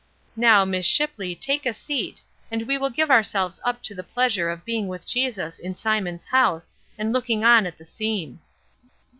Now, 0.35 0.65
Miss 0.65 0.87
Shipley, 0.87 1.35
take 1.35 1.63
a 1.67 1.75
seat, 1.75 2.23
and 2.49 2.63
we 2.65 2.75
will 2.75 2.89
give 2.89 3.11
ourselves 3.11 3.59
up 3.63 3.83
to 3.83 3.93
the 3.93 4.03
pleasure 4.03 4.49
of 4.49 4.65
being 4.65 4.87
with 4.87 5.05
Jesus 5.07 5.59
in 5.59 5.75
Simon's 5.75 6.25
house, 6.25 6.71
and 6.97 7.13
looking 7.13 7.45
on 7.45 7.67
at 7.67 7.77
the 7.77 7.85
scene." 7.85 8.39